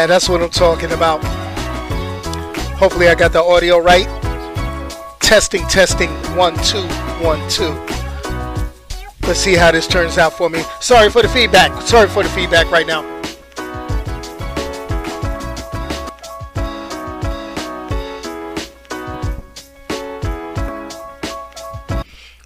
[0.00, 1.22] Yeah, that's what I'm talking about.
[2.78, 4.06] Hopefully, I got the audio right.
[5.20, 6.88] Testing, testing, one, two,
[7.22, 7.74] one, two.
[9.28, 10.62] Let's see how this turns out for me.
[10.80, 11.82] Sorry for the feedback.
[11.82, 13.02] Sorry for the feedback right now.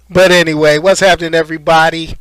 [0.09, 2.15] But anyway, what's happening, everybody?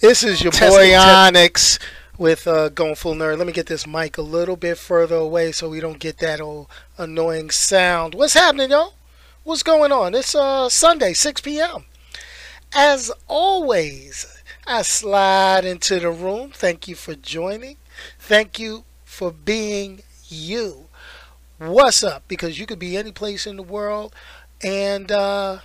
[0.00, 1.78] This is your Testing, boy Onyx
[2.20, 3.38] with uh, Going Full Nerd.
[3.38, 6.38] Let me get this mic a little bit further away so we don't get that
[6.38, 6.68] old
[6.98, 8.14] annoying sound.
[8.14, 8.92] What's happening, y'all?
[9.42, 10.14] What's going on?
[10.14, 11.86] It's uh, Sunday, 6 p.m.
[12.74, 14.26] As always,
[14.66, 16.50] I slide into the room.
[16.50, 17.78] Thank you for joining.
[18.18, 20.88] Thank you for being you.
[21.56, 22.24] What's up?
[22.28, 24.14] Because you could be any place in the world,
[24.62, 25.60] and uh,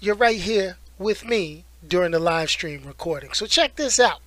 [0.00, 3.32] you're right here with me during the live stream recording.
[3.32, 4.20] So check this out.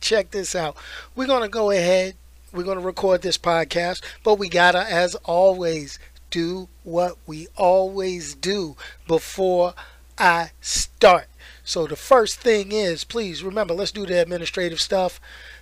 [0.00, 0.76] Check this out.
[1.14, 2.14] We're going to go ahead.
[2.52, 5.98] We're going to record this podcast, but we got to, as always,
[6.30, 9.74] do what we always do before
[10.18, 11.26] I start.
[11.64, 15.20] So the first thing is, please remember, let's do the administrative stuff.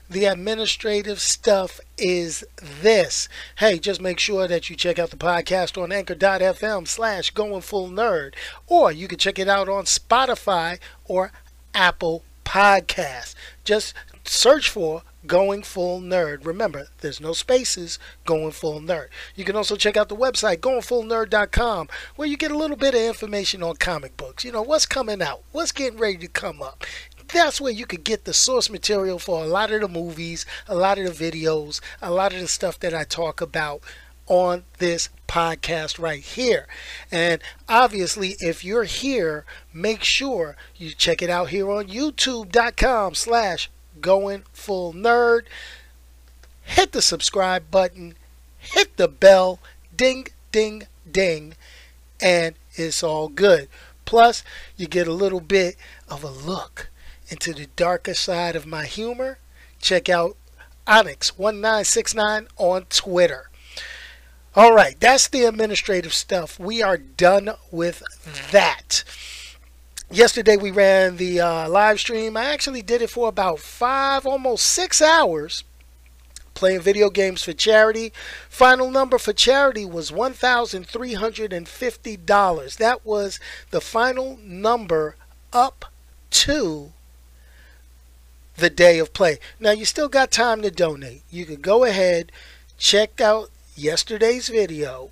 [0.08, 3.28] The administrative stuff is this.
[3.56, 7.88] Hey, just make sure that you check out the podcast on anchor.fm slash going full
[7.88, 8.34] nerd.
[8.66, 11.32] Or you can check it out on Spotify or
[11.74, 13.34] Apple Podcasts.
[13.64, 16.44] Just search for Going Full Nerd.
[16.44, 19.08] Remember, there's no spaces, Going Full Nerd.
[19.34, 23.00] You can also check out the website, goingfullnerd.com, where you get a little bit of
[23.00, 24.44] information on comic books.
[24.44, 26.84] You know, what's coming out, what's getting ready to come up.
[27.32, 30.74] That's where you could get the source material for a lot of the movies, a
[30.74, 33.82] lot of the videos, a lot of the stuff that I talk about
[34.26, 36.66] on this podcast right here.
[37.10, 43.70] And obviously, if you're here, make sure you check it out here on youtube.com slash
[44.04, 45.46] going full nerd.
[46.62, 48.16] Hit the subscribe button,
[48.58, 49.60] hit the bell,
[49.96, 51.54] ding, ding, ding,
[52.20, 53.68] and it's all good.
[54.04, 54.44] Plus,
[54.76, 55.76] you get a little bit
[56.06, 56.90] of a look
[57.30, 59.38] into the darker side of my humor.
[59.80, 60.36] Check out
[60.86, 63.48] Onyx1969 on Twitter.
[64.54, 66.60] All right, that's the administrative stuff.
[66.60, 68.02] We are done with
[68.52, 69.02] that.
[70.10, 72.36] Yesterday we ran the uh, live stream.
[72.36, 75.64] I actually did it for about five, almost six hours,
[76.54, 78.12] playing video games for charity.
[78.48, 82.76] Final number for charity was $1,350.
[82.76, 85.16] That was the final number
[85.52, 85.86] up
[86.30, 86.92] to
[88.56, 89.38] the day of play.
[89.58, 91.22] Now you still got time to donate.
[91.30, 92.30] You can go ahead,
[92.78, 95.10] check out yesterday's video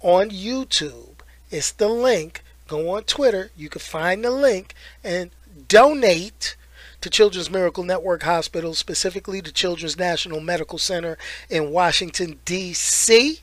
[0.00, 1.20] on YouTube.
[1.50, 2.42] It's the link.
[2.72, 3.50] Go on Twitter.
[3.54, 4.72] You can find the link
[5.04, 5.30] and
[5.68, 6.56] donate
[7.02, 11.18] to Children's Miracle Network Hospital, specifically to Children's National Medical Center
[11.50, 13.40] in Washington, D.C.,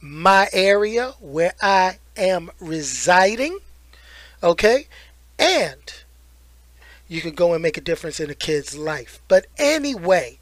[0.00, 3.60] my area where I am residing.
[4.42, 4.88] Okay?
[5.38, 6.02] And
[7.06, 9.22] you can go and make a difference in a kid's life.
[9.28, 10.40] But anyway,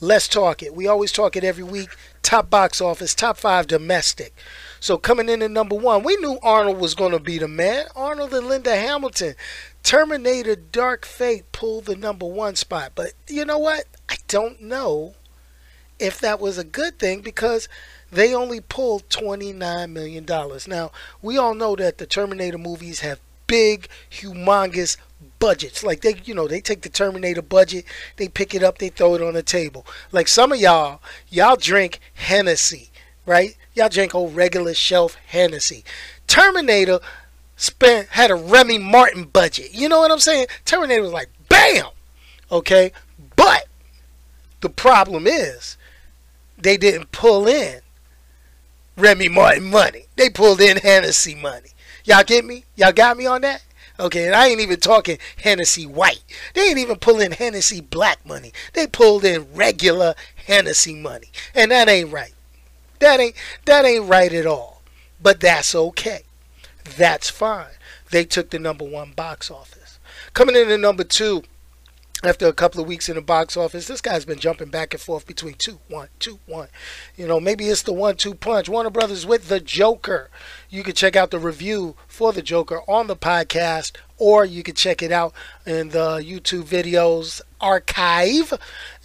[0.00, 0.72] let's talk it.
[0.72, 1.88] We always talk it every week.
[2.22, 4.34] Top box office, top five domestic.
[4.84, 7.86] So coming in at number one, we knew Arnold was going to be the man.
[7.96, 9.34] Arnold and Linda Hamilton.
[9.82, 12.92] Terminator Dark Fate pulled the number one spot.
[12.94, 13.86] But you know what?
[14.10, 15.14] I don't know
[15.98, 17.66] if that was a good thing because
[18.12, 20.26] they only pulled $29 million.
[20.68, 20.90] Now,
[21.22, 24.98] we all know that the Terminator movies have big, humongous
[25.38, 25.82] budgets.
[25.82, 27.86] Like they, you know, they take the Terminator budget,
[28.16, 29.86] they pick it up, they throw it on the table.
[30.12, 31.00] Like some of y'all,
[31.30, 32.90] y'all drink Hennessy,
[33.26, 33.56] right?
[33.74, 35.84] Y'all drink old regular shelf Hennessy.
[36.26, 37.00] Terminator
[37.56, 39.72] spent had a Remy Martin budget.
[39.72, 40.46] You know what I'm saying?
[40.64, 41.86] Terminator was like, bam,
[42.50, 42.92] okay.
[43.36, 43.66] But
[44.60, 45.76] the problem is,
[46.56, 47.80] they didn't pull in
[48.96, 50.06] Remy Martin money.
[50.16, 51.70] They pulled in Hennessy money.
[52.04, 52.64] Y'all get me?
[52.76, 53.62] Y'all got me on that?
[53.98, 56.22] Okay, and I ain't even talking Hennessy white.
[56.54, 58.52] They ain't even pulling Hennessy black money.
[58.72, 61.28] They pulled in regular Hennessy money.
[61.54, 62.33] And that ain't right.
[63.04, 63.36] That ain't
[63.66, 64.80] that ain't right at all.
[65.22, 66.22] But that's okay.
[66.96, 67.76] That's fine.
[68.10, 69.98] They took the number one box office.
[70.32, 71.42] Coming in at number two,
[72.26, 75.00] after a couple of weeks in the box office, this guy's been jumping back and
[75.00, 76.68] forth between two, one, two, one.
[77.16, 78.68] You know, maybe it's the one-two punch.
[78.68, 80.30] Warner Brothers with the Joker.
[80.70, 84.74] You can check out the review for the Joker on the podcast, or you can
[84.74, 85.34] check it out
[85.66, 88.52] in the YouTube videos archive,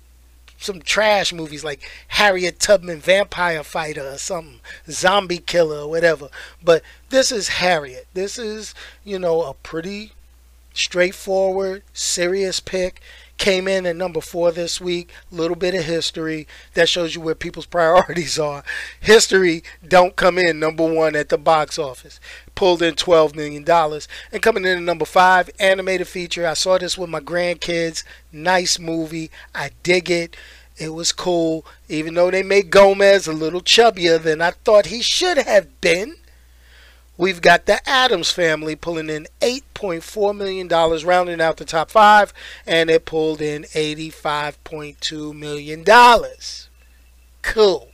[0.60, 4.60] some trash movies like Harriet Tubman Vampire Fighter or something,
[4.92, 6.30] Zombie Killer or whatever.
[6.64, 8.06] But this is Harriet.
[8.14, 10.12] This is, you know, a pretty
[10.76, 13.02] straightforward, serious pick.
[13.42, 15.10] Came in at number four this week.
[15.32, 18.64] Little bit of history that shows you where people's priorities are.
[19.00, 22.20] History don't come in number one at the box office.
[22.54, 23.66] Pulled in $12 million.
[24.32, 26.46] And coming in at number five, animated feature.
[26.46, 28.04] I saw this with my grandkids.
[28.32, 29.32] Nice movie.
[29.56, 30.38] I dig it.
[30.78, 31.66] It was cool.
[31.90, 36.18] Even though they made Gomez a little chubbier than I thought he should have been.
[37.22, 42.34] We've got the Addams family pulling in $8.4 million, rounding out the top five,
[42.66, 45.86] and it pulled in $85.2 million.
[47.44, 47.90] Cool.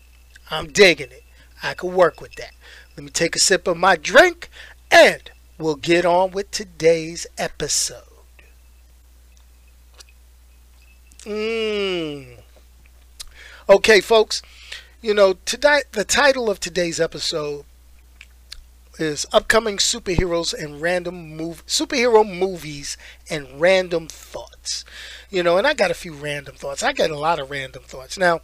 [0.49, 1.25] I'm digging it.
[1.61, 2.53] I can work with that.
[2.95, 4.49] Let me take a sip of my drink,
[4.89, 8.03] and we'll get on with today's episode.
[11.25, 12.37] Mmm.
[13.67, 14.41] Okay, folks,
[15.01, 17.65] you know, today the title of today's episode
[18.99, 22.97] is upcoming superheroes and random move superhero movies
[23.29, 24.85] and random thoughts.
[25.29, 26.83] You know, and I got a few random thoughts.
[26.83, 28.17] I got a lot of random thoughts.
[28.17, 28.41] Now,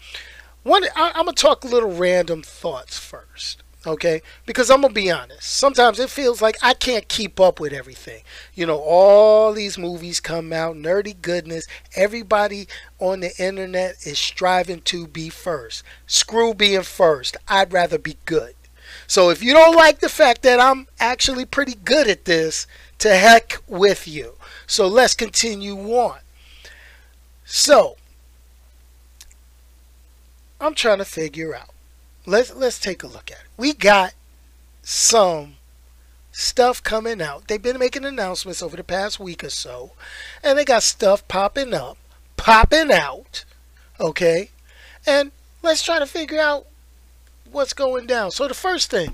[0.63, 3.63] one I, I'm gonna talk a little random thoughts first.
[3.85, 5.44] Okay, because I'm gonna be honest.
[5.44, 8.23] Sometimes it feels like I can't keep up with everything.
[8.53, 11.67] You know, all these movies come out, nerdy goodness.
[11.95, 12.67] Everybody
[13.00, 15.83] on the internet is striving to be first.
[16.07, 17.35] Screw being first.
[17.50, 18.55] I'd rather be good.
[19.13, 22.65] So if you don't like the fact that I'm actually pretty good at this,
[22.98, 24.38] to heck with you.
[24.65, 26.17] So let's continue on.
[27.46, 27.98] So
[30.60, 31.70] I'm trying to figure out.
[32.25, 33.46] Let's let's take a look at it.
[33.55, 34.15] We got
[34.82, 35.58] some
[36.32, 37.48] stuff coming out.
[37.48, 39.91] They've been making announcements over the past week or so,
[40.43, 42.00] and they got stuff popping up,
[42.36, 43.46] popping out.
[44.00, 44.50] Okay,
[45.05, 46.65] and let's try to figure out
[47.53, 48.31] what's going down.
[48.31, 49.13] So the first thing,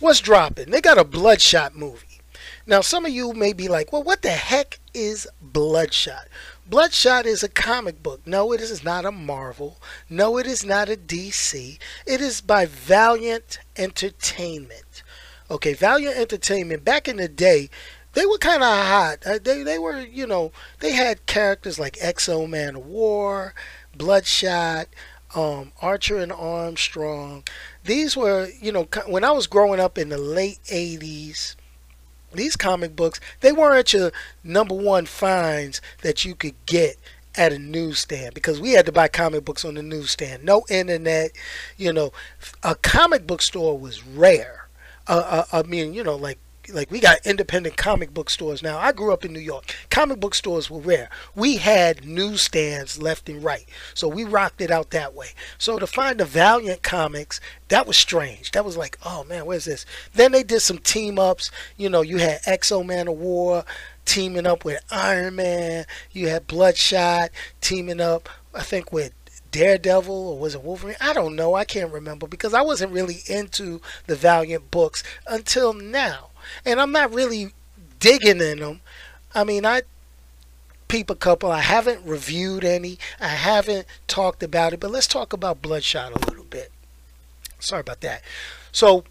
[0.00, 0.70] what's dropping?
[0.70, 2.20] They got a Bloodshot movie.
[2.66, 6.28] Now some of you may be like, well, what the heck is Bloodshot?
[6.68, 8.20] Bloodshot is a comic book.
[8.26, 9.78] No, it is not a Marvel.
[10.10, 11.78] No, it is not a DC.
[12.06, 15.02] It is by Valiant Entertainment.
[15.50, 17.70] Okay, Valiant Entertainment, back in the day,
[18.12, 19.18] they were kind of hot.
[19.24, 23.52] Uh, they, they were, you know, they had characters like X-O Manowar,
[23.96, 24.88] Bloodshot,
[25.34, 27.44] um, Archer and Armstrong.
[27.84, 31.54] These were, you know, when I was growing up in the late 80s,
[32.32, 34.12] these comic books, they weren't your
[34.44, 36.96] number one finds that you could get
[37.36, 40.44] at a newsstand because we had to buy comic books on the newsstand.
[40.44, 41.30] No internet,
[41.76, 42.12] you know,
[42.62, 44.68] a comic book store was rare.
[45.06, 46.38] Uh, uh, I mean, you know, like
[46.72, 48.78] like we got independent comic book stores now.
[48.78, 49.74] I grew up in New York.
[49.90, 51.08] Comic book stores were rare.
[51.34, 53.66] We had newsstands left and right.
[53.94, 55.28] So we rocked it out that way.
[55.58, 58.52] So to find the Valiant comics, that was strange.
[58.52, 59.86] That was like, oh man, where's this?
[60.14, 61.50] Then they did some team ups.
[61.76, 63.64] You know, you had X-O Manowar
[64.04, 65.84] teaming up with Iron Man.
[66.12, 69.12] You had Bloodshot teaming up, I think, with
[69.50, 70.96] Daredevil or was it Wolverine?
[71.00, 71.54] I don't know.
[71.54, 76.27] I can't remember because I wasn't really into the Valiant books until now
[76.64, 77.52] and I'm not really
[78.00, 78.80] digging in them.
[79.34, 79.82] I mean, I
[80.88, 81.50] peep a couple.
[81.50, 82.98] I haven't reviewed any.
[83.20, 86.72] I haven't talked about it, but let's talk about Bloodshot a little bit.
[87.60, 88.22] Sorry about that.
[88.72, 89.04] So,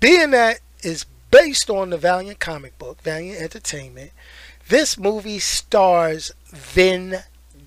[0.00, 4.10] being that is based on the Valiant comic book, Valiant Entertainment,
[4.68, 7.20] this movie stars Vin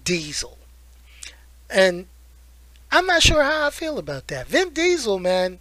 [0.04, 0.58] Diesel.
[1.70, 2.08] And
[2.92, 4.48] I'm not sure how I feel about that.
[4.48, 5.60] Vin Diesel, man,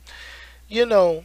[0.69, 1.25] you know,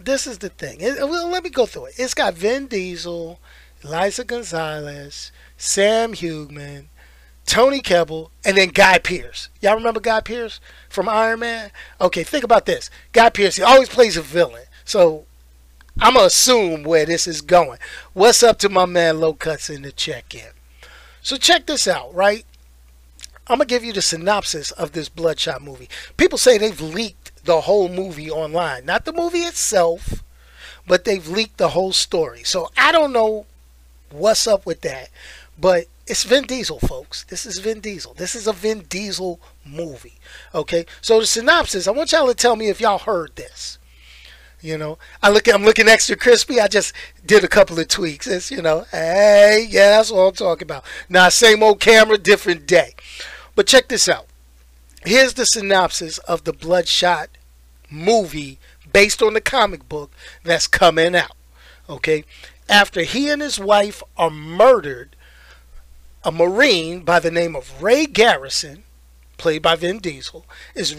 [0.00, 0.80] this is the thing.
[0.80, 1.94] It, well, let me go through it.
[1.98, 3.38] It's got Vin Diesel.
[3.84, 6.88] Liza Gonzalez, Sam Heughan,
[7.46, 9.48] Tony Kebbell, and then Guy Pearce.
[9.60, 11.70] Y'all remember Guy Pearce from Iron Man?
[12.00, 12.90] Okay, think about this.
[13.12, 14.64] Guy Pearce, he always plays a villain.
[14.84, 15.26] So
[16.00, 17.78] I'm going to assume where this is going.
[18.12, 20.50] What's up to my man Low Cuts in the check in?
[21.22, 22.44] So check this out, right?
[23.46, 25.88] I'm going to give you the synopsis of this Bloodshot movie.
[26.16, 28.84] People say they've leaked the whole movie online.
[28.84, 30.22] Not the movie itself,
[30.86, 32.42] but they've leaked the whole story.
[32.44, 33.46] So I don't know
[34.10, 35.10] what's up with that.
[35.60, 37.24] But it's Vin Diesel, folks.
[37.24, 38.14] This is Vin Diesel.
[38.14, 40.18] This is a Vin Diesel movie.
[40.54, 40.86] Okay?
[41.00, 43.78] So the synopsis, I want y'all to tell me if y'all heard this.
[44.60, 45.46] You know, I look.
[45.46, 46.60] I'm looking extra crispy.
[46.60, 46.92] I just
[47.24, 48.26] did a couple of tweaks.
[48.26, 50.84] It's you know, hey, yeah, that's what I'm talking about.
[51.08, 52.94] Now, same old camera, different day.
[53.54, 54.26] But check this out.
[55.04, 57.30] Here's the synopsis of the Bloodshot
[57.90, 58.58] movie
[58.92, 60.10] based on the comic book
[60.44, 61.36] that's coming out.
[61.88, 62.24] Okay,
[62.68, 65.16] after he and his wife are murdered,
[66.24, 68.84] a Marine by the name of Ray Garrison
[69.38, 70.94] played by Vin Diesel, is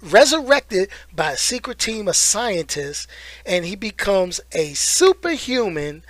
[0.00, 3.06] resurrected by a secret team of scientists
[3.46, 6.02] and he becomes a superhuman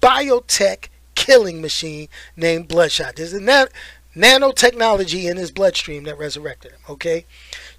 [0.00, 3.18] biotech killing machine named Bloodshot.
[3.18, 3.66] A na-
[4.16, 7.26] nanotechnology in his bloodstream that resurrected him, okay?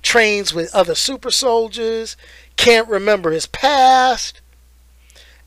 [0.01, 2.15] Trains with other super soldiers,
[2.55, 4.41] can't remember his past,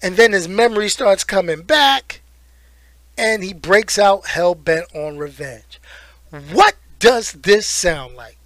[0.02, 2.20] and then his memory starts coming back
[3.16, 5.80] and he breaks out hell bent on revenge.
[6.30, 8.38] What does this sound like?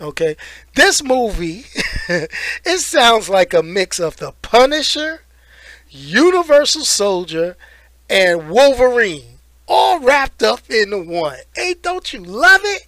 [0.00, 0.36] Okay,
[0.74, 1.64] this movie
[2.08, 5.22] it sounds like a mix of the Punisher,
[5.88, 7.56] Universal Soldier,
[8.10, 9.33] and Wolverine,
[9.66, 11.38] all wrapped up into one.
[11.54, 12.82] Hey, don't you love it?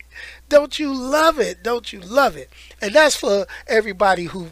[0.49, 1.63] Don't you love it?
[1.63, 2.51] Don't you love it?
[2.81, 4.49] And that's for everybody who,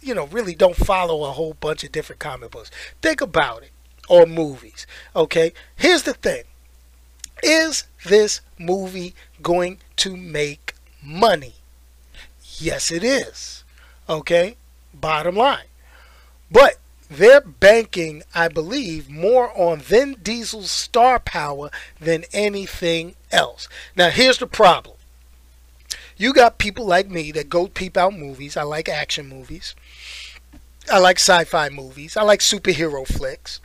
[0.00, 2.70] you know, really don't follow a whole bunch of different comic books.
[3.00, 3.70] Think about it,
[4.08, 4.86] or movies.
[5.16, 6.44] Okay, here's the thing:
[7.42, 11.54] is this movie going to make money?
[12.58, 13.64] Yes, it is.
[14.08, 14.56] Okay?
[14.94, 15.66] Bottom line.
[16.50, 16.76] But
[17.16, 23.68] they're banking, I believe, more on Vin Diesel's star power than anything else.
[23.96, 24.96] Now, here's the problem.
[26.16, 28.56] You got people like me that go peep out movies.
[28.56, 29.74] I like action movies.
[30.90, 32.16] I like sci fi movies.
[32.16, 33.60] I like superhero flicks.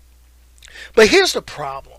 [0.96, 1.98] But here's the problem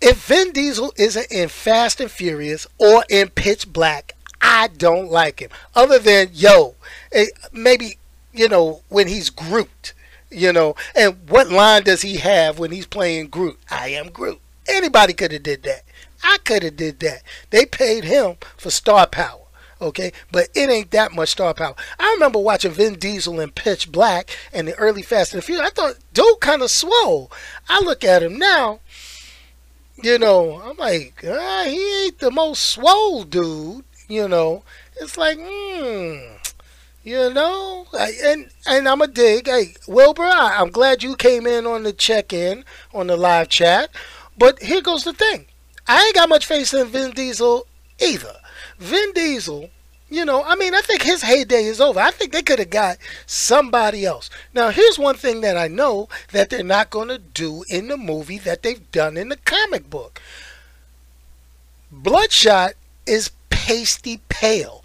[0.00, 5.40] if Vin Diesel isn't in Fast and Furious or in Pitch Black, I don't like
[5.40, 5.50] him.
[5.74, 6.74] Other than, yo,
[7.12, 7.98] eh, maybe,
[8.32, 9.92] you know, when he's Groot,
[10.30, 13.58] you know, and what line does he have when he's playing Groot?
[13.70, 14.40] I am Groot.
[14.68, 15.82] Anybody could have did that.
[16.22, 17.22] I could have did that.
[17.50, 19.40] They paid him for star power.
[19.82, 21.74] Okay, but it ain't that much star power.
[21.98, 25.68] I remember watching Vin Diesel in Pitch Black and the early Fast and the Furious.
[25.68, 27.32] I thought, dude, kind of swole.
[27.66, 28.80] I look at him now,
[30.02, 33.84] you know, I'm like, ah, he ain't the most swole dude.
[34.08, 34.64] You know,
[35.00, 36.36] it's like, hmm,
[37.02, 39.46] you know, I, and and I'm a dig.
[39.46, 43.90] Hey, Wilbur, I, I'm glad you came in on the check-in on the live chat.
[44.36, 45.46] But here goes the thing:
[45.86, 47.66] I ain't got much faith in Vin Diesel
[47.98, 48.36] either.
[48.78, 49.70] Vin Diesel
[50.10, 52.00] you know, I mean, I think his heyday is over.
[52.00, 54.28] I think they could have got somebody else.
[54.52, 57.96] Now, here's one thing that I know that they're not going to do in the
[57.96, 60.20] movie that they've done in the comic book.
[61.92, 62.72] Bloodshot
[63.06, 64.84] is pasty pale.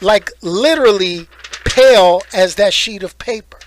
[0.00, 1.28] Like literally
[1.64, 3.58] pale as that sheet of paper.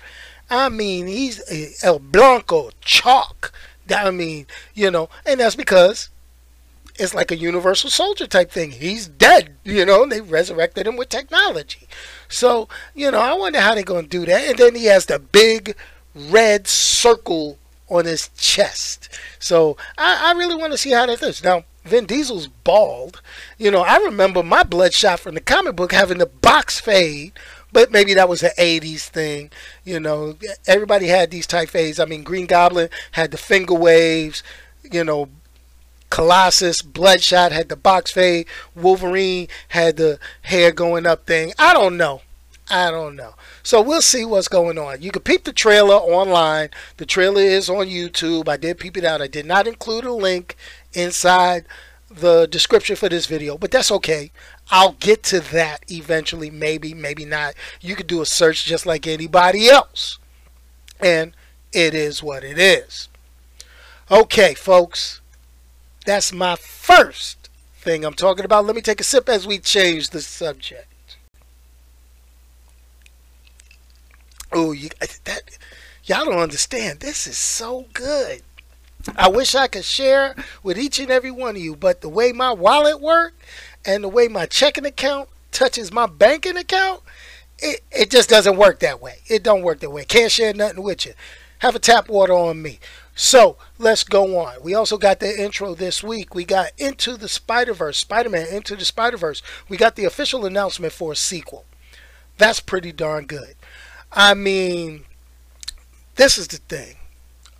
[0.50, 3.52] I mean, he's El Blanco, chalk.
[3.94, 6.10] I mean, you know, and that's because
[6.96, 8.72] it's like a universal soldier type thing.
[8.72, 11.88] He's dead, you know, and they resurrected him with technology.
[12.28, 14.48] So, you know, I wonder how they're going to do that.
[14.50, 15.74] And then he has the big
[16.14, 17.58] red circle
[17.88, 19.08] on his chest.
[19.38, 21.42] So I, I really want to see how that is.
[21.42, 23.20] Now, Vin Diesel's bald.
[23.58, 27.32] You know, I remember my Bloodshot from the comic book having the box fade,
[27.72, 29.50] but maybe that was an 80s thing.
[29.84, 30.36] You know,
[30.66, 31.98] everybody had these type fades.
[31.98, 34.42] I mean, Green Goblin had the finger waves.
[34.90, 35.28] You know,
[36.10, 38.46] Colossus, Bloodshot had the box fade.
[38.74, 41.52] Wolverine had the hair going up thing.
[41.58, 42.20] I don't know.
[42.70, 43.34] I don't know.
[43.62, 45.02] So we'll see what's going on.
[45.02, 46.70] You can peep the trailer online.
[46.96, 48.48] The trailer is on YouTube.
[48.48, 49.22] I did peep it out.
[49.22, 50.56] I did not include a link
[50.94, 51.66] inside
[52.08, 54.30] the description for this video, but that's okay.
[54.70, 56.50] I'll get to that eventually.
[56.50, 57.54] Maybe, maybe not.
[57.80, 60.18] You could do a search just like anybody else.
[61.00, 61.34] And
[61.72, 63.08] it is what it is.
[64.10, 65.20] Okay, folks.
[66.04, 68.64] That's my first thing I'm talking about.
[68.64, 71.16] Let me take a sip as we change the subject.
[74.52, 74.90] Oh, you
[75.24, 75.42] that
[76.04, 77.00] Y'all don't understand.
[77.00, 78.42] This is so good.
[79.16, 82.32] I wish I could share with each and every one of you, but the way
[82.32, 83.36] my wallet works
[83.84, 87.02] and the way my checking account touches my banking account,
[87.58, 89.18] it, it just doesn't work that way.
[89.26, 90.04] It don't work that way.
[90.04, 91.12] Can't share nothing with you.
[91.58, 92.80] Have a tap water on me.
[93.14, 94.62] So let's go on.
[94.62, 96.34] We also got the intro this week.
[96.34, 99.42] We got Into the Spider Verse, Spider Man Into the Spider Verse.
[99.68, 101.64] We got the official announcement for a sequel.
[102.38, 103.54] That's pretty darn good.
[104.10, 105.04] I mean,
[106.16, 106.96] this is the thing.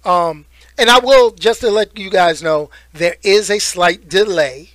[0.05, 0.47] Um,
[0.83, 4.71] and I will just to let you guys know there is a slight delay.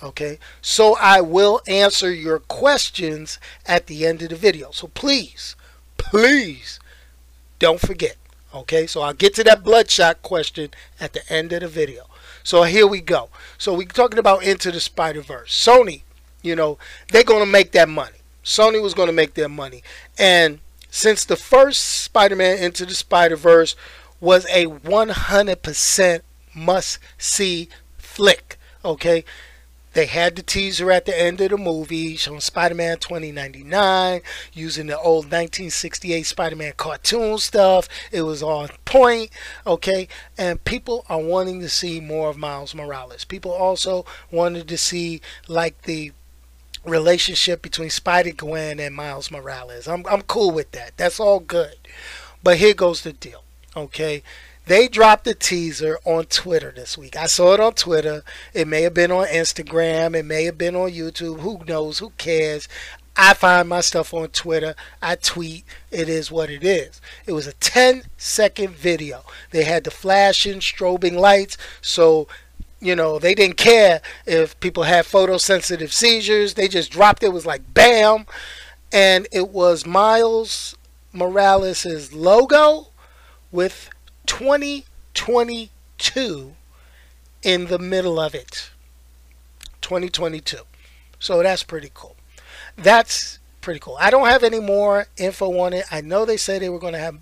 [0.00, 4.70] Okay, so I will answer your questions at the end of the video.
[4.70, 5.56] So please,
[5.96, 6.78] please
[7.58, 8.16] don't forget.
[8.54, 12.06] Okay, so I'll get to that bloodshot question at the end of the video.
[12.44, 13.28] So here we go.
[13.58, 15.50] So we're talking about Into the Spider Verse.
[15.50, 16.02] Sony,
[16.40, 16.78] you know,
[17.10, 18.18] they're going to make that money.
[18.44, 19.82] Sony was going to make their money.
[20.16, 23.74] And since the first Spider Man Into the Spider Verse
[24.20, 26.20] was a 100%
[26.54, 29.24] must see flick, okay?
[29.94, 34.20] They had the teaser at the end of the movie showing Spider Man 2099
[34.52, 37.88] using the old 1968 Spider Man cartoon stuff.
[38.12, 39.30] It was on point,
[39.66, 40.06] okay?
[40.36, 43.24] And people are wanting to see more of Miles Morales.
[43.24, 46.12] People also wanted to see, like, the
[46.84, 49.88] relationship between Spider Gwen and Miles Morales.
[49.88, 50.96] I'm, I'm cool with that.
[50.96, 51.76] That's all good.
[52.42, 53.42] But here goes the deal,
[53.78, 54.22] okay?
[54.66, 57.16] They dropped a teaser on Twitter this week.
[57.16, 58.22] I saw it on Twitter.
[58.52, 60.14] It may have been on Instagram.
[60.14, 61.40] It may have been on YouTube.
[61.40, 62.00] Who knows?
[62.00, 62.68] Who cares?
[63.16, 64.74] I find my stuff on Twitter.
[65.00, 65.64] I tweet.
[65.90, 67.00] It is what it is.
[67.26, 69.24] It was a 10 second video.
[69.52, 71.56] They had the flashing, strobing lights.
[71.80, 72.28] So,
[72.78, 76.54] you know, they didn't care if people had photosensitive seizures.
[76.54, 77.28] They just dropped it.
[77.28, 78.26] It was like bam.
[78.92, 80.76] And it was Miles
[81.14, 82.87] Morales' logo
[83.50, 83.90] with
[84.26, 86.54] 2022
[87.42, 88.70] in the middle of it.
[89.80, 90.58] 2022.
[91.18, 92.16] So that's pretty cool.
[92.76, 93.96] That's pretty cool.
[93.98, 95.86] I don't have any more info on it.
[95.90, 97.18] I know they said they were going to have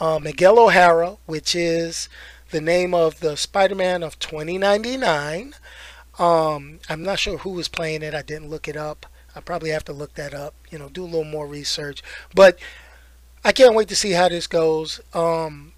[0.00, 2.08] uh, Miguel O'Hara, which is
[2.50, 5.54] the name of the Spider-Man of 2099.
[6.18, 8.14] Um, I'm not sure who was playing it.
[8.14, 9.06] I didn't look it up.
[9.36, 10.54] I probably have to look that up.
[10.70, 12.02] You know, do a little more research.
[12.34, 12.58] But
[13.44, 15.00] I can't wait to see how this goes.
[15.12, 15.72] Um,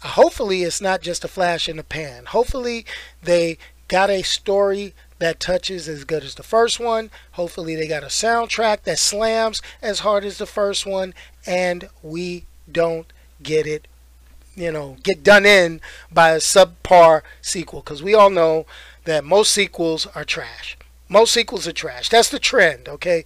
[0.00, 2.26] hopefully it's not just a flash in the pan.
[2.26, 2.84] Hopefully
[3.22, 3.56] they
[3.88, 7.10] got a story that touches as good as the first one.
[7.32, 11.14] Hopefully they got a soundtrack that slams as hard as the first one
[11.46, 13.88] and we don't get it
[14.54, 15.80] you know get done in
[16.12, 18.66] by a subpar sequel because we all know
[19.04, 20.76] that most sequels are trash
[21.08, 23.24] most sequels are trash that's the trend okay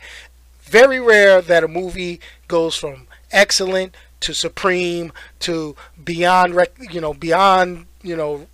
[0.63, 6.59] very rare that a movie goes from excellent to supreme to beyond
[6.91, 8.47] you know beyond you know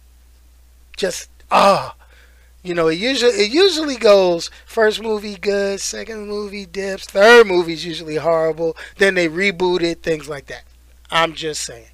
[0.96, 1.96] just ah.
[2.62, 7.85] You know it usually it usually goes first movie good second movie dips third movie's
[7.85, 10.62] usually horrible then they reboot it things like that.
[11.11, 11.88] I'm just saying.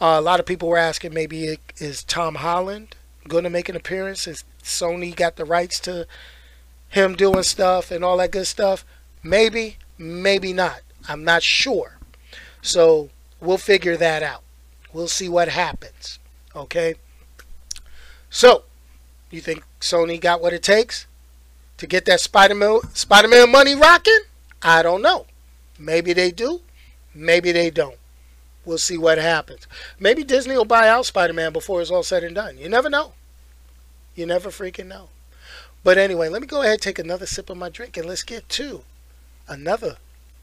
[0.00, 2.94] Uh, a lot of people were asking maybe it, is tom holland
[3.26, 4.26] going to make an appearance?
[4.26, 6.06] Is sony got the rights to
[6.90, 8.84] him doing stuff and all that good stuff?
[9.22, 10.82] Maybe maybe not.
[11.08, 11.96] I'm not sure
[12.62, 14.42] so we'll figure that out.
[14.92, 16.18] We'll see what happens.
[16.54, 16.94] Okay?
[18.30, 18.64] So,
[19.30, 21.06] you think Sony got what it takes
[21.78, 24.20] to get that Spider-Man Spider-Man money rocking?
[24.62, 25.26] I don't know.
[25.78, 26.60] Maybe they do.
[27.14, 27.96] Maybe they don't.
[28.64, 29.66] We'll see what happens.
[29.98, 32.58] Maybe Disney will buy out Spider-Man before it's all said and done.
[32.58, 33.12] You never know.
[34.14, 35.08] You never freaking know.
[35.82, 38.22] But anyway, let me go ahead and take another sip of my drink and let's
[38.22, 38.84] get to
[39.48, 39.96] another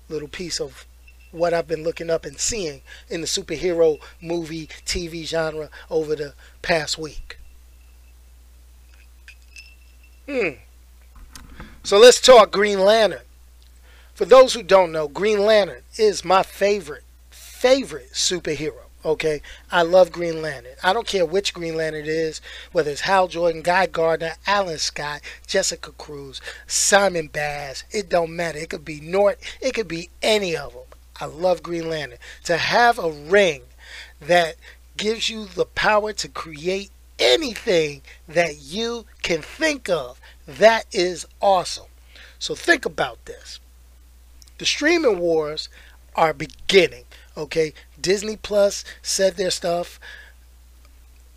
[0.10, 0.86] little piece of
[1.32, 6.34] what I've been looking up and seeing in the superhero movie TV genre over the
[6.62, 7.38] past week.
[10.28, 10.50] Hmm.
[11.84, 13.22] So let's talk Green Lantern.
[14.14, 18.84] For those who don't know, Green Lantern is my favorite, favorite superhero.
[19.06, 20.74] Okay, I love Green Lantern.
[20.84, 22.42] I don't care which Green Lantern it is,
[22.74, 27.86] whether it's Hal Jordan, Guy Gardner, Alan Scott, Jessica Cruz, Simon Baz.
[27.92, 28.60] It don't matter.
[28.60, 29.40] It could be Nort.
[29.62, 30.84] It could be any of them.
[31.20, 32.20] I love Green Lantern.
[32.46, 33.64] To have a ring
[34.20, 34.56] that
[34.98, 41.88] gives you the power to create anything that you can think of, that is awesome.
[42.38, 43.60] So think about this.
[44.58, 45.70] The streaming wars
[46.16, 47.06] are beginning.
[47.38, 50.00] Okay, Disney Plus said their stuff.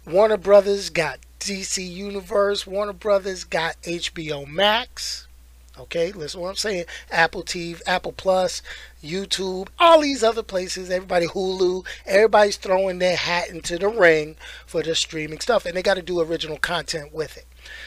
[0.04, 2.66] Warner Brothers got DC Universe.
[2.66, 5.28] Warner Brothers got HBO Max.
[5.78, 6.84] Okay, listen what I'm saying.
[7.10, 8.60] Apple TV, Apple Plus,
[9.02, 14.82] YouTube, all these other places, everybody Hulu, everybody's throwing their hat into the ring for
[14.82, 17.46] the streaming stuff, and they got to do original content with it.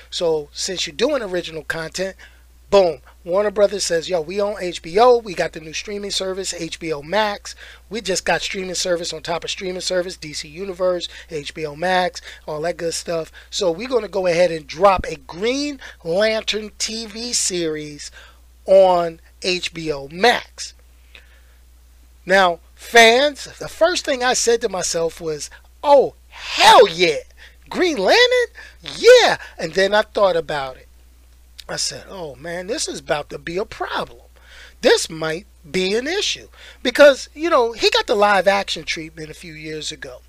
[0.09, 2.15] So since you're doing original content,
[2.69, 5.23] boom, Warner Brothers says, yo, we own HBO.
[5.23, 7.55] We got the new streaming service, HBO Max.
[7.89, 12.61] We just got streaming service on top of streaming service, DC Universe, HBO Max, all
[12.61, 13.31] that good stuff.
[13.49, 18.11] So we're going to go ahead and drop a Green Lantern TV series
[18.65, 20.73] on HBO Max.
[22.27, 25.49] Now, fans, the first thing I said to myself was,
[25.83, 27.17] oh, hell yeah.
[27.69, 28.55] Green Lantern?
[28.83, 29.37] Yeah.
[29.57, 30.84] And then I thought about it.
[31.67, 34.19] I said, oh man, this is about to be a problem.
[34.81, 36.47] This might be an issue.
[36.83, 40.19] Because, you know, he got the live action treatment a few years ago.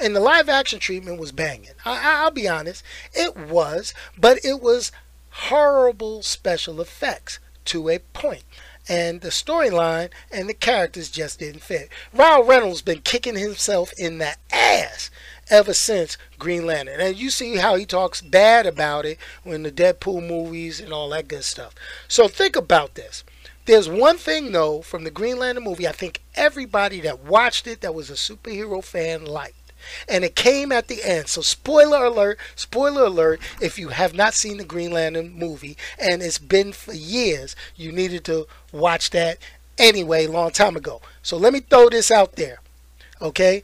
[0.00, 1.72] And the live action treatment was banging.
[1.84, 4.92] I, will be honest, it was, but it was
[5.30, 8.44] horrible special effects to a point.
[8.88, 11.88] And the storyline and the characters just didn't fit.
[12.12, 15.10] Ryan Reynolds been kicking himself in the ass
[15.50, 17.00] ever since Green Lantern.
[17.00, 21.08] And you see how he talks bad about it when the Deadpool movies and all
[21.10, 21.74] that good stuff.
[22.08, 23.24] So think about this.
[23.66, 27.80] There's one thing though from the Green Lantern movie I think everybody that watched it
[27.80, 29.72] that was a superhero fan liked.
[30.08, 31.28] And it came at the end.
[31.28, 36.22] So spoiler alert, spoiler alert, if you have not seen the Green Lantern movie and
[36.22, 39.38] it's been for years, you needed to watch that
[39.78, 41.00] anyway long time ago.
[41.22, 42.58] So let me throw this out there.
[43.22, 43.62] Okay?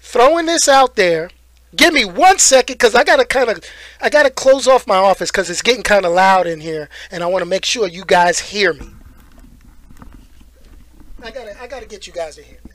[0.00, 1.30] throwing this out there.
[1.76, 3.62] Give me one second because I gotta kind of,
[4.00, 7.22] I gotta close off my office because it's getting kind of loud in here, and
[7.22, 8.88] I want to make sure you guys hear me.
[11.22, 12.70] I gotta, I gotta get you guys to hear me.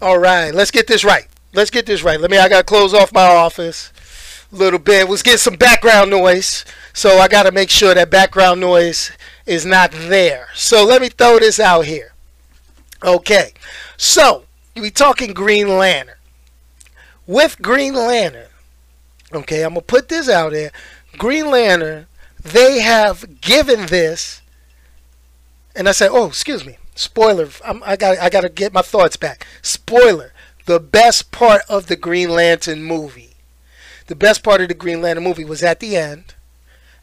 [0.00, 1.26] All right, let's get this right.
[1.52, 2.20] Let's get this right.
[2.20, 2.38] Let me.
[2.38, 3.92] I gotta close off my office
[4.52, 5.08] a little bit.
[5.08, 6.64] Let's get some background noise.
[6.92, 9.12] So I got to make sure that background noise
[9.46, 10.48] is not there.
[10.54, 12.12] So let me throw this out here.
[13.04, 13.52] Okay.
[13.96, 16.16] So we talking Green Lantern.
[17.26, 18.48] With Green Lantern,
[19.34, 20.72] okay, I'm to put this out there.
[21.18, 22.06] Green Lantern,
[22.42, 24.40] they have given this,
[25.76, 27.50] and I said, oh, excuse me, spoiler.
[27.66, 29.46] I'm, I got I got to get my thoughts back.
[29.60, 30.32] Spoiler.
[30.68, 33.36] The best part of the Green Lantern movie.
[34.06, 36.34] The best part of the Green Lantern movie was at the end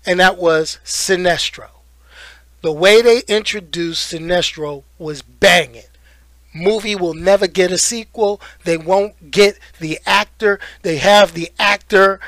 [0.06, 1.70] and that was Sinestro.
[2.62, 5.90] The way they introduced Sinestro was banging.
[6.54, 8.40] Movie will never get a sequel.
[8.66, 10.60] They won't get the actor.
[10.84, 12.20] They have the actor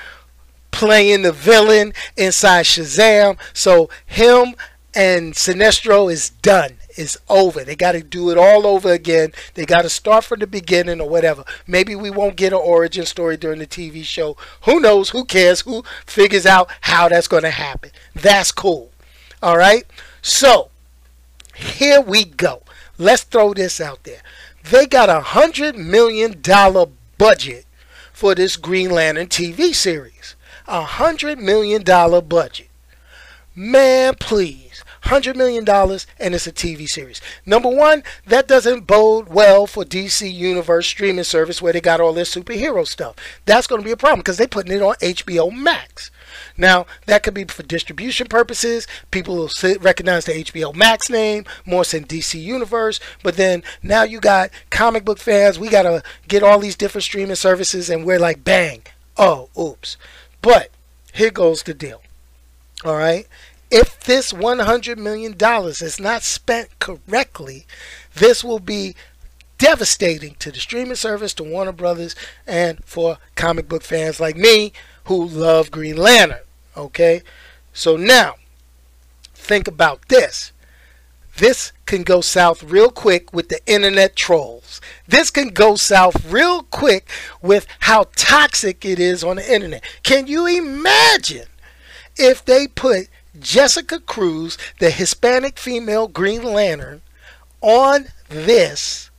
[0.72, 3.38] playing the villain inside Shazam.
[3.54, 4.56] So him
[4.96, 7.64] and Sinestro is done is over.
[7.64, 9.32] They got to do it all over again.
[9.54, 11.44] They got to start from the beginning or whatever.
[11.66, 14.36] Maybe we won't get an origin story during the TV show.
[14.64, 15.10] Who knows?
[15.10, 15.62] Who cares?
[15.62, 17.92] Who figures out how that's going to happen?
[18.16, 18.92] That's cool.
[19.42, 19.86] All right?
[20.22, 20.70] So,
[21.56, 22.62] here we go.
[22.98, 24.22] Let's throw this out there.
[24.70, 27.66] They got a hundred million dollar budget
[28.12, 30.36] for this Green Lantern TV series.
[30.68, 32.68] A hundred million dollar budget.
[33.56, 34.67] Man, please
[35.08, 35.68] $100 million
[36.20, 37.22] and it's a TV series.
[37.46, 42.14] Number one, that doesn't bode well for DC Universe streaming service where they got all
[42.14, 43.16] their superhero stuff.
[43.46, 46.12] That's going to be a problem because they're putting it on HBO Max.
[46.58, 48.86] Now, that could be for distribution purposes.
[49.12, 53.00] People will recognize the HBO Max name more than DC Universe.
[53.24, 55.58] But then now you got comic book fans.
[55.58, 58.84] We got to get all these different streaming services, and we're like, bang.
[59.18, 59.98] Oh, oops.
[60.42, 60.70] But
[61.14, 62.02] here goes the deal.
[62.84, 63.28] All right
[63.70, 67.66] if this $100 million is not spent correctly,
[68.16, 68.96] this will be
[69.58, 74.72] devastating to the streaming service, to Warner Brothers, and for comic book fans like me
[75.06, 76.40] who love Green Lantern.
[76.76, 77.22] Okay?
[77.74, 78.36] So now,
[79.34, 80.52] think about this.
[81.38, 84.82] This can go south real quick with the internet trolls.
[85.08, 87.08] This can go south real quick
[87.42, 89.84] with how toxic it is on the internet.
[90.02, 91.48] Can you imagine
[92.16, 93.08] if they put
[93.40, 97.02] Jessica Cruz, the Hispanic female Green Lantern,
[97.62, 99.10] on this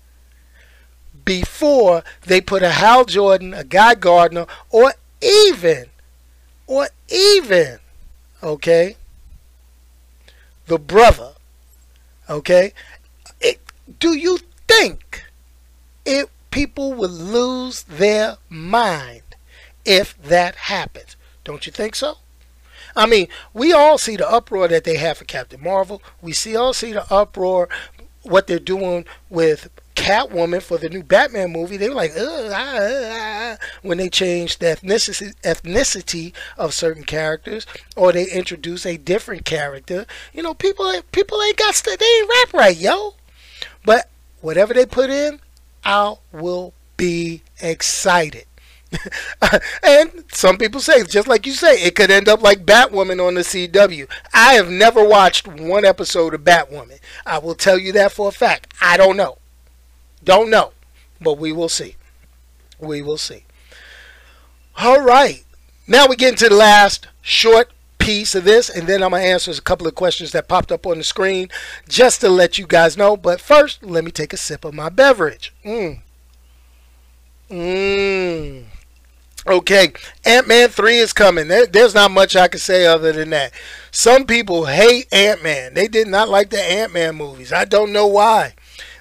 [1.24, 5.86] before they put a Hal Jordan, a Guy Gardner, or even,
[6.66, 7.78] or even,
[8.42, 8.96] okay,
[10.66, 11.32] the brother,
[12.30, 12.72] okay?
[13.40, 13.60] It,
[13.98, 15.24] do you think
[16.04, 19.22] if people would lose their mind
[19.84, 21.16] if that happens?
[21.44, 22.18] Don't you think so?
[22.98, 26.02] I mean, we all see the uproar that they have for Captain Marvel.
[26.20, 27.68] We see all see the uproar
[28.22, 33.56] what they're doing with Catwoman for the new Batman movie, they were like, ah, ah,
[33.60, 39.44] ah, when they changed the ethnicity, ethnicity of certain characters, or they introduce a different
[39.44, 40.06] character.
[40.32, 43.14] You know, people people ain't got they ain't rap right, yo.
[43.84, 44.08] But
[44.40, 45.40] whatever they put in,
[45.84, 48.44] I will be excited.
[49.82, 53.34] and some people say, just like you say, it could end up like Batwoman on
[53.34, 54.08] the CW.
[54.32, 56.98] I have never watched one episode of Batwoman.
[57.26, 58.72] I will tell you that for a fact.
[58.80, 59.38] I don't know.
[60.24, 60.72] Don't know.
[61.20, 61.96] But we will see.
[62.78, 63.44] We will see.
[64.78, 65.44] All right.
[65.86, 69.28] Now we get into the last short piece of this, and then I'm going to
[69.28, 71.48] answer a couple of questions that popped up on the screen
[71.88, 73.16] just to let you guys know.
[73.16, 75.52] But first, let me take a sip of my beverage.
[75.64, 76.00] Mmm.
[77.50, 78.67] Mmm.
[79.48, 79.92] Okay,
[80.26, 81.48] Ant Man 3 is coming.
[81.48, 83.52] There, there's not much I can say other than that.
[83.90, 85.72] Some people hate Ant Man.
[85.72, 87.50] They did not like the Ant Man movies.
[87.50, 88.54] I don't know why.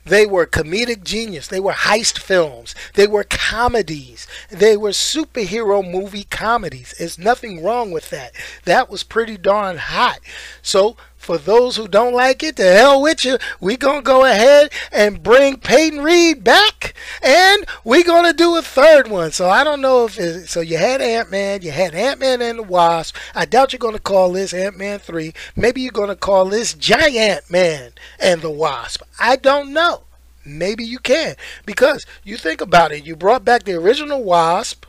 [0.06, 1.48] They were comedic genius.
[1.48, 2.74] They were heist films.
[2.94, 4.26] They were comedies.
[4.50, 6.96] They were superhero movie comedies.
[6.98, 8.32] There's nothing wrong with that.
[8.64, 10.20] That was pretty darn hot.
[10.62, 10.96] So
[11.28, 13.38] for those who don't like it, to hell with you.
[13.60, 16.94] we going to go ahead and bring Peyton Reed back.
[17.22, 19.34] And we going to do a third one.
[19.34, 23.18] So I don't know if so you had Ant-Man, you had Ant-Man and the Wasp.
[23.36, 25.34] I doubt you're going to call this Ant-Man 3.
[25.54, 29.02] Maybe you're going to call this Giant Man and the Wasp.
[29.20, 30.04] I don't know.
[30.46, 31.36] Maybe you can.
[31.66, 33.06] Because you think about it.
[33.06, 34.86] You brought back the original Wasp.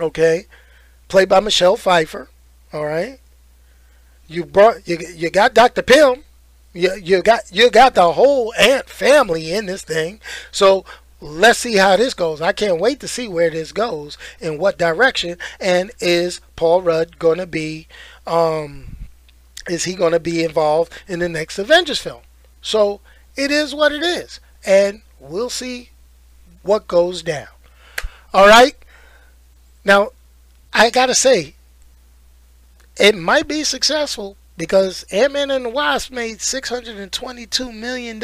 [0.00, 0.46] Okay.
[1.08, 2.30] Played by Michelle Pfeiffer.
[2.72, 3.18] All right
[4.28, 5.82] you brought you, you got Dr.
[5.82, 6.24] Pym.
[6.72, 10.20] You, you got you got the whole ant family in this thing.
[10.50, 10.84] So
[11.20, 12.40] let's see how this goes.
[12.40, 15.36] I can't wait to see where this goes in what direction.
[15.60, 17.88] And is Paul Rudd going to be?
[18.26, 18.96] Um,
[19.68, 22.22] is he going to be involved in the next Avengers film?
[22.62, 23.00] So
[23.36, 25.90] it is what it is, and we'll see
[26.62, 27.48] what goes down.
[28.32, 28.76] All right.
[29.84, 30.10] Now,
[30.72, 31.54] I gotta say,
[32.98, 38.22] it might be successful because Ant-Man and the Wasp made $622 million.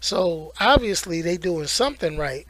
[0.00, 2.46] So obviously they doing something right.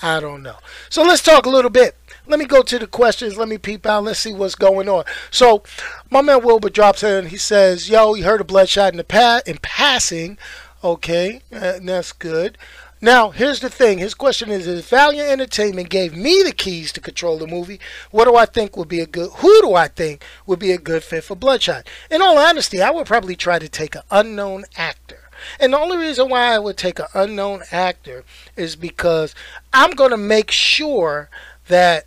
[0.00, 0.56] I don't know.
[0.90, 1.96] So let's talk a little bit.
[2.26, 3.36] Let me go to the questions.
[3.36, 4.04] Let me peep out.
[4.04, 5.04] Let's see what's going on.
[5.30, 5.62] So
[6.10, 7.26] my man Wilbur drops in.
[7.26, 10.38] He says, "Yo, he heard a bloodshot in the pa- in passing.
[10.84, 12.56] Okay, uh, that's good.
[13.00, 13.98] Now, here's the thing.
[13.98, 17.78] His question is: If Valiant Entertainment gave me the keys to control the movie,
[18.10, 19.30] what do I think would be a good?
[19.36, 21.88] Who do I think would be a good fit for Bloodshot?
[22.10, 25.30] In all honesty, I would probably try to take an unknown actor.
[25.60, 28.24] And the only reason why I would take an unknown actor
[28.56, 29.32] is because
[29.72, 31.30] I'm going to make sure
[31.68, 32.06] that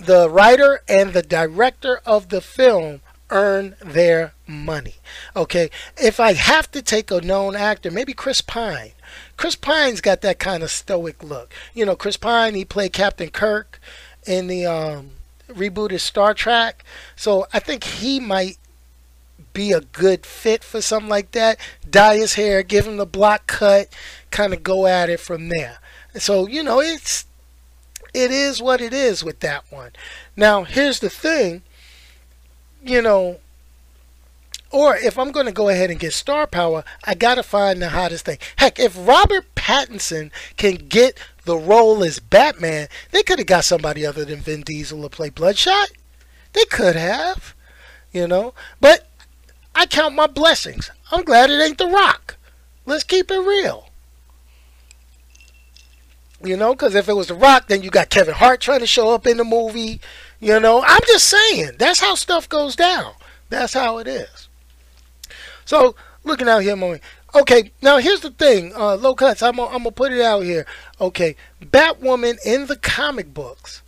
[0.00, 4.96] the writer and the director of the film earn their money.
[5.34, 8.92] Okay, if I have to take a known actor, maybe Chris Pine.
[9.36, 11.52] Chris Pine's got that kind of stoic look.
[11.74, 13.80] You know, Chris Pine, he played Captain Kirk
[14.26, 15.10] in the um,
[15.48, 16.84] rebooted Star Trek.
[17.16, 18.58] So I think he might
[19.52, 21.58] be a good fit for something like that.
[21.88, 23.88] Dye his hair, give him the block cut,
[24.30, 25.78] kind of go at it from there.
[26.16, 27.24] So, you know, it's
[28.12, 29.92] it is what it is with that one.
[30.36, 31.62] Now, here's the thing,
[32.82, 33.38] you know,
[34.70, 37.82] or if I'm going to go ahead and get star power, I got to find
[37.82, 38.38] the hottest thing.
[38.56, 44.06] Heck, if Robert Pattinson can get the role as Batman, they could have got somebody
[44.06, 45.90] other than Vin Diesel to play Bloodshot.
[46.52, 47.54] They could have,
[48.12, 48.54] you know.
[48.80, 49.08] But
[49.74, 50.90] I count my blessings.
[51.10, 52.36] I'm glad it ain't The Rock.
[52.86, 53.88] Let's keep it real.
[56.42, 58.86] You know, because if it was The Rock, then you got Kevin Hart trying to
[58.86, 60.00] show up in the movie.
[60.40, 61.72] You know, I'm just saying.
[61.78, 63.12] That's how stuff goes down.
[63.50, 64.48] That's how it is.
[65.64, 67.02] So looking out here, moment.
[67.34, 69.42] Okay, now here's the thing, uh, low cuts.
[69.42, 70.66] I'm gonna, I'm gonna put it out here.
[71.00, 73.82] Okay, Batwoman in the comic books.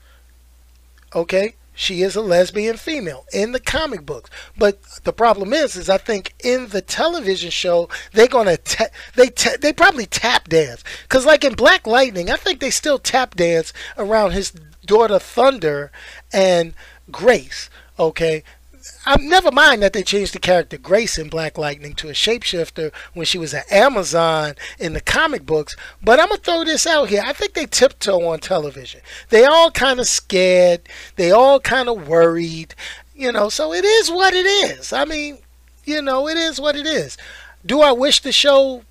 [1.13, 4.31] Okay, she is a lesbian female in the comic books.
[4.57, 8.87] But the problem is, is I think in the television show they're gonna ta-
[9.17, 12.99] they ta- they probably tap dance because like in Black Lightning, I think they still
[12.99, 14.53] tap dance around his
[14.85, 15.91] daughter Thunder
[16.33, 16.75] and
[17.11, 17.71] Grace.
[17.99, 18.43] Okay,
[19.07, 22.93] I'm never mind that they changed the character Grace in Black Lightning to a shapeshifter
[23.15, 25.77] when she was an Amazon in the comic books.
[26.03, 27.23] But I'm gonna throw this out here.
[27.25, 29.01] I think they tiptoe on television.
[29.29, 30.83] They all kind of scared.
[31.17, 32.75] They all kind of worried.
[33.15, 34.93] You know, so it is what it is.
[34.93, 35.39] I mean,
[35.85, 37.17] you know, it is what it is.
[37.65, 38.83] Do I wish the show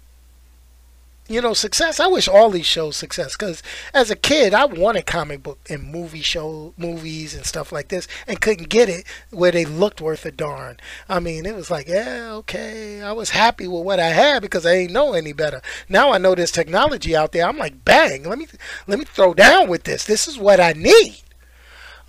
[1.31, 1.99] you know, success.
[1.99, 3.63] I wish all these shows success because
[3.93, 8.07] as a kid, I wanted comic book and movie show movies and stuff like this,
[8.27, 10.77] and couldn't get it where they looked worth a darn.
[11.07, 13.01] I mean, it was like, yeah, okay.
[13.01, 15.61] I was happy with what I had because I ain't know any better.
[15.87, 17.47] Now I know there's technology out there.
[17.47, 18.47] I'm like, bang, let me
[18.87, 20.05] let me throw down with this.
[20.05, 21.21] This is what I need.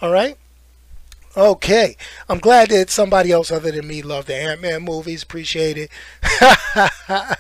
[0.01, 0.37] All right.
[1.35, 1.97] Okay,
[2.29, 5.23] I'm glad that somebody else other than me loved the Ant-Man movies.
[5.23, 5.91] Appreciate it.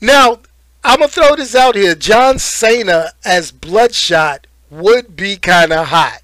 [0.00, 0.38] now,
[0.82, 1.94] I'm gonna throw this out here.
[1.94, 6.22] John Cena as Bloodshot would be kind of hot,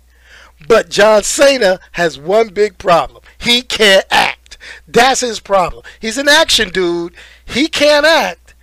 [0.67, 3.23] but John Cena has one big problem.
[3.39, 4.57] He can't act.
[4.89, 5.83] That's his problem.
[6.01, 7.15] He's an action dude.
[7.45, 8.55] He can't act,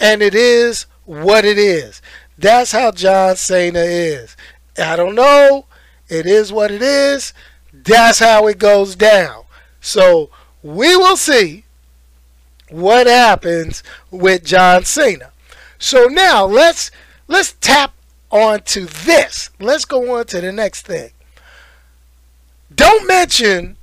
[0.00, 2.02] and it is what it is.
[2.36, 4.36] That's how John Cena is.
[4.76, 5.66] I don't know.
[6.08, 7.32] It is what it is.
[7.72, 9.44] That's how it goes down.
[9.80, 10.28] So
[10.62, 11.64] we will see
[12.68, 15.30] what happens with John Cena.
[15.78, 16.90] So now let's
[17.28, 17.92] let's tap
[18.30, 19.50] onto this.
[19.60, 21.10] Let's go on to the next thing.
[22.74, 23.76] Don't mention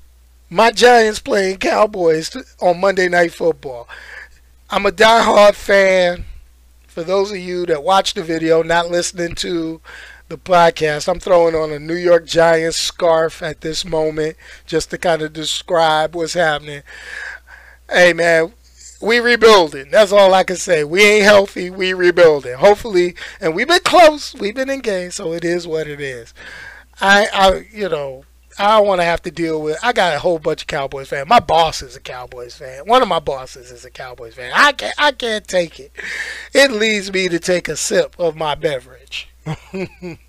[0.49, 3.87] my Giants playing Cowboys on Monday Night Football.
[4.69, 6.25] I'm a diehard fan.
[6.87, 9.81] For those of you that watch the video, not listening to
[10.29, 14.35] the podcast, I'm throwing on a New York Giants scarf at this moment
[14.67, 16.83] just to kind of describe what's happening.
[17.89, 18.53] Hey man,
[19.03, 19.91] we rebuilding.
[19.91, 20.83] That's all I can say.
[20.83, 21.69] We ain't healthy.
[21.69, 22.55] We rebuilding.
[22.55, 24.33] Hopefully, and we've been close.
[24.33, 26.33] We've been engaged, so it is what it is.
[27.01, 28.23] I, I, you know,
[28.57, 29.77] I don't want to have to deal with.
[29.83, 31.27] I got a whole bunch of Cowboys fans.
[31.27, 32.85] My boss is a Cowboys fan.
[32.85, 34.51] One of my bosses is a Cowboys fan.
[34.55, 34.95] I can't.
[34.97, 35.91] I can't take it.
[36.53, 39.27] It leads me to take a sip of my beverage.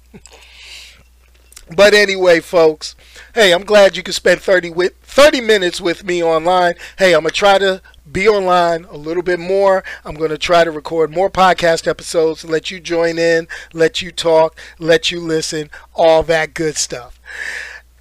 [1.77, 2.97] but anyway, folks.
[3.35, 6.75] Hey, I'm glad you could spend 30 with 30 minutes with me online.
[6.99, 7.81] Hey, I'm gonna try to
[8.11, 9.83] be online a little bit more.
[10.05, 14.13] I'm going to try to record more podcast episodes, let you join in, let you
[14.13, 17.21] talk, let you listen, all that good stuff.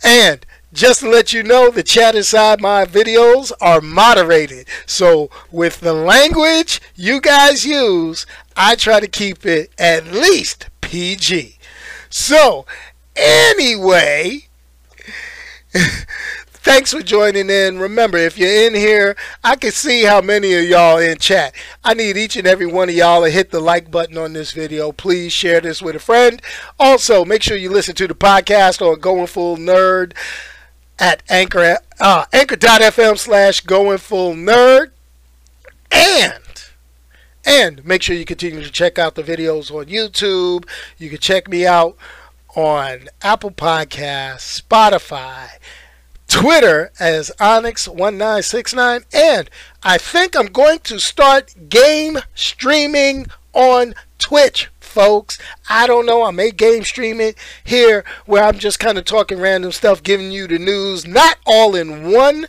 [0.04, 4.68] And just to let you know, the chat inside my videos are moderated.
[4.86, 8.26] So with the language you guys use,
[8.58, 11.58] I try to keep it at least PG.
[12.10, 12.66] So
[13.16, 14.48] anyway,
[16.63, 17.78] Thanks for joining in.
[17.78, 21.54] Remember, if you're in here, I can see how many of y'all in chat.
[21.84, 24.54] I need each and every one of y'all to hit the like button on this
[24.54, 24.93] video.
[24.93, 26.41] Please share this with a friend.
[26.80, 30.13] Also, make sure you listen to the podcast on Going Full Nerd
[30.97, 34.91] at Anchor uh, Anchor.fm slash Going Full Nerd.
[35.91, 36.34] And
[37.45, 40.65] and make sure you continue to check out the videos on YouTube.
[40.97, 41.97] You can check me out
[42.56, 45.49] on Apple Podcasts, Spotify,
[46.34, 49.50] Twitter as Onyx1969, and
[49.84, 55.38] I think I'm going to start game streaming on Twitch, folks.
[55.69, 56.24] I don't know.
[56.24, 60.32] I may game stream it here where I'm just kind of talking random stuff, giving
[60.32, 62.48] you the news, not all in one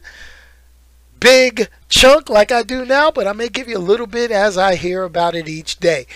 [1.21, 4.57] big chunk like I do now, but I may give you a little bit as
[4.57, 6.07] I hear about it each day.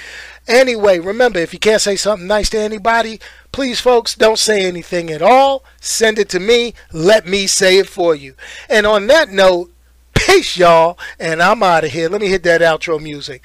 [0.48, 3.20] Anyway, remember, if you can't say something nice to anybody,
[3.52, 5.62] please, folks, don't say anything at all.
[5.78, 6.72] Send it to me.
[6.90, 8.34] Let me say it for you.
[8.68, 9.70] And on that note,
[10.14, 10.98] peace, y'all.
[11.20, 12.08] And I'm out of here.
[12.08, 13.44] Let me hit that outro music.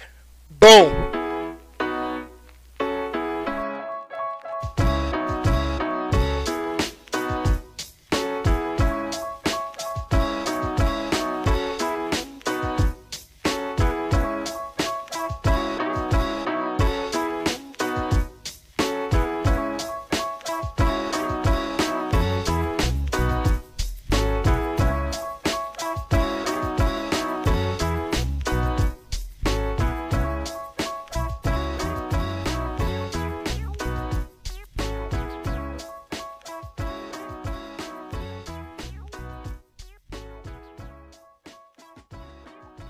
[0.49, 1.22] Boom.